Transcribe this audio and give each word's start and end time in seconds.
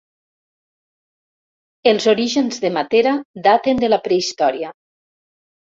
Els 1.91 2.09
orígens 2.15 2.59
de 2.65 2.73
Matera 2.79 3.13
daten 3.51 3.85
de 3.87 3.93
la 3.95 4.03
prehistòria. 4.09 4.77